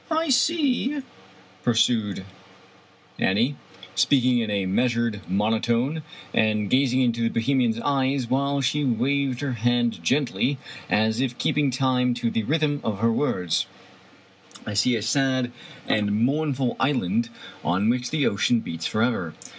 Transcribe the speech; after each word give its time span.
"I 0.09 0.29
see," 0.29 1.01
pursued 1.61 2.25
Annie, 3.19 3.55
speaking 3.93 4.39
in 4.39 4.49
a 4.49 4.65
measured 4.65 5.21
mono 5.27 5.59
tone, 5.59 6.01
and 6.33 6.71
gazing 6.71 7.01
into 7.03 7.21
the 7.21 7.29
Bohemian's 7.29 7.79
eyes 7.81 8.27
while 8.27 8.61
she 8.61 8.83
waved 8.83 9.41
her 9.41 9.51
hand 9.53 10.03
gently 10.03 10.57
as 10.89 11.21
if 11.21 11.37
keeping 11.37 11.69
time 11.69 12.15
to 12.15 12.31
the 12.31 12.41
rhythm 12.41 12.81
of 12.83 12.97
her 12.97 13.13
words 13.13 13.67
—"I 14.65 14.73
see 14.73 14.95
a 14.95 15.03
sad 15.03 15.51
and 15.87 16.11
mournful 16.25 16.77
island 16.79 17.29
on 17.63 17.87
which 17.87 18.09
the 18.09 18.25
ocean 18.25 18.59
beats 18.59 18.87
forever. 18.87 19.35